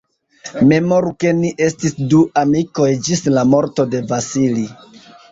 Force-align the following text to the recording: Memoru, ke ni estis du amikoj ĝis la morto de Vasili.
Memoru, 0.69 1.09
ke 1.23 1.33
ni 1.41 1.49
estis 1.65 1.93
du 2.13 2.21
amikoj 2.41 2.87
ĝis 3.09 3.21
la 3.35 3.43
morto 3.51 3.85
de 3.91 4.01
Vasili. 4.13 4.65